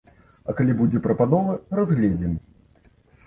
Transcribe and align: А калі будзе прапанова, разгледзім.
А 0.49 0.53
калі 0.59 0.73
будзе 0.79 1.01
прапанова, 1.07 1.53
разгледзім. 1.79 2.33